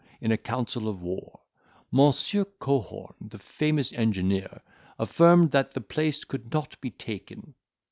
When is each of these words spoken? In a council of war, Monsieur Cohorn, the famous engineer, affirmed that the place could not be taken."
In 0.19 0.31
a 0.31 0.37
council 0.37 0.89
of 0.89 1.03
war, 1.03 1.41
Monsieur 1.91 2.43
Cohorn, 2.57 3.13
the 3.23 3.37
famous 3.37 3.93
engineer, 3.93 4.63
affirmed 4.97 5.51
that 5.51 5.75
the 5.75 5.81
place 5.81 6.23
could 6.23 6.51
not 6.51 6.81
be 6.81 6.89
taken." 6.89 7.53